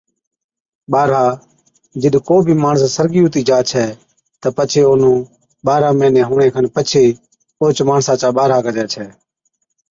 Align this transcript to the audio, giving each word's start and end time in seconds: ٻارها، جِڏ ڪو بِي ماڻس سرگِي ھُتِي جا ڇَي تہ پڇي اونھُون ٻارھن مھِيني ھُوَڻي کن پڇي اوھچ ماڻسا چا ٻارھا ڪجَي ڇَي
ٻارها، 0.91 1.25
جِڏ 2.01 2.13
ڪو 2.27 2.35
بِي 2.45 2.53
ماڻس 2.63 2.81
سرگِي 2.95 3.21
ھُتِي 3.23 3.41
جا 3.49 3.59
ڇَي 3.69 3.85
تہ 4.41 4.47
پڇي 4.57 4.81
اونھُون 4.87 5.17
ٻارھن 5.65 5.93
مھِيني 5.99 6.21
ھُوَڻي 6.27 6.47
کن 6.53 6.65
پڇي 6.75 7.05
اوھچ 7.61 7.77
ماڻسا 7.87 8.13
چا 8.21 8.29
ٻارھا 8.35 8.57
ڪجَي 8.65 8.85
ڇَي 8.91 9.05